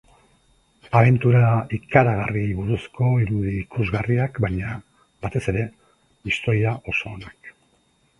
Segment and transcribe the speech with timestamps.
[0.99, 1.41] Abentura
[1.77, 4.71] ikaragarriei buruzko irudi ikusgarriak baina,
[5.27, 5.67] batez ere,
[6.33, 7.53] historia oso onak.